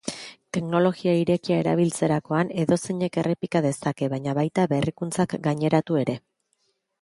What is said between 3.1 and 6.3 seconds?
errepika dezake, baina baita berrikuntzak gaineratu ere.